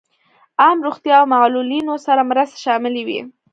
عام 0.61 0.77
روغتیا 0.87 1.15
او 1.19 1.27
معلولینو 1.33 1.93
سره 2.05 2.21
مرستې 2.29 2.57
شاملې 2.65 3.01
وې. 3.07 3.19